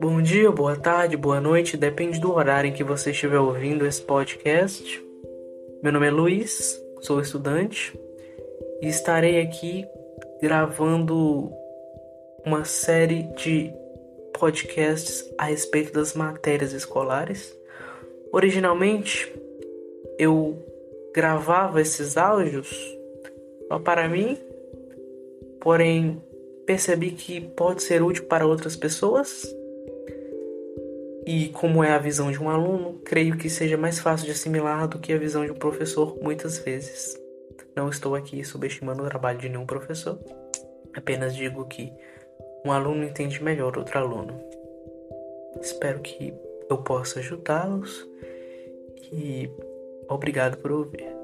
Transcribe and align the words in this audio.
Bom 0.00 0.22
dia, 0.22 0.50
boa 0.50 0.76
tarde, 0.76 1.14
boa 1.14 1.42
noite, 1.42 1.76
depende 1.76 2.18
do 2.18 2.32
horário 2.32 2.70
em 2.70 2.72
que 2.72 2.82
você 2.82 3.10
estiver 3.10 3.38
ouvindo 3.38 3.86
esse 3.86 4.00
podcast. 4.00 5.04
Meu 5.82 5.92
nome 5.92 6.06
é 6.06 6.10
Luiz, 6.10 6.80
sou 7.02 7.20
estudante 7.20 7.92
e 8.80 8.88
estarei 8.88 9.42
aqui 9.42 9.86
gravando 10.40 11.52
uma 12.46 12.64
série 12.64 13.24
de 13.36 13.70
podcasts 14.32 15.30
a 15.36 15.44
respeito 15.44 15.92
das 15.92 16.14
matérias 16.14 16.72
escolares. 16.72 17.54
Originalmente, 18.32 19.30
eu 20.18 20.56
gravava 21.14 21.78
esses 21.78 22.16
áudios 22.16 22.74
só 23.68 23.78
para 23.78 24.08
mim, 24.08 24.38
porém 25.60 26.22
percebi 26.64 27.10
que 27.10 27.42
pode 27.42 27.82
ser 27.82 28.02
útil 28.02 28.24
para 28.24 28.46
outras 28.46 28.76
pessoas. 28.76 29.59
E 31.26 31.48
como 31.48 31.84
é 31.84 31.92
a 31.92 31.98
visão 31.98 32.30
de 32.30 32.42
um 32.42 32.48
aluno, 32.48 33.00
creio 33.04 33.36
que 33.36 33.50
seja 33.50 33.76
mais 33.76 33.98
fácil 33.98 34.26
de 34.26 34.32
assimilar 34.32 34.88
do 34.88 34.98
que 34.98 35.12
a 35.12 35.18
visão 35.18 35.44
de 35.44 35.52
um 35.52 35.56
professor 35.56 36.18
muitas 36.22 36.58
vezes. 36.58 37.18
Não 37.76 37.88
estou 37.88 38.14
aqui 38.14 38.42
subestimando 38.44 39.02
o 39.02 39.08
trabalho 39.08 39.38
de 39.38 39.48
nenhum 39.48 39.66
professor, 39.66 40.18
apenas 40.94 41.36
digo 41.36 41.66
que 41.66 41.92
um 42.64 42.72
aluno 42.72 43.04
entende 43.04 43.42
melhor 43.42 43.76
outro 43.76 43.98
aluno. 43.98 44.40
Espero 45.60 46.00
que 46.00 46.34
eu 46.68 46.78
possa 46.78 47.20
ajudá-los 47.20 48.08
e 49.12 49.50
obrigado 50.08 50.56
por 50.58 50.72
ouvir. 50.72 51.19